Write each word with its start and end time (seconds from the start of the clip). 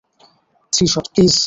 Three 0.73 0.85
shot, 0.87 1.05
please. 1.13 1.33